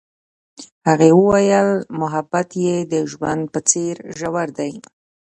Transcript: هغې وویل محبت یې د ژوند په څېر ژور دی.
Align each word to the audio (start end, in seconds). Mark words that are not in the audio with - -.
هغې 0.87 1.09
وویل 1.19 1.69
محبت 2.01 2.49
یې 2.65 2.75
د 2.93 2.95
ژوند 3.11 3.43
په 3.53 3.59
څېر 3.69 3.95
ژور 4.17 4.47
دی. 4.59 4.73